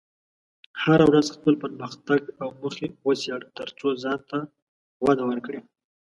هره 0.83 1.05
ورځ 1.09 1.27
خپل 1.35 1.53
پرمختګ 1.63 2.21
او 2.41 2.47
موخې 2.59 2.87
وڅېړه، 3.05 3.47
ترڅو 3.57 3.87
ځان 4.03 4.19
ته 4.29 4.37
وده 5.05 5.23
ورکړې. 5.29 5.59